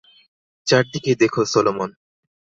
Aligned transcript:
চারদিকে 0.67 1.11
দেখো 1.15 1.41
সলোমন। 1.45 1.89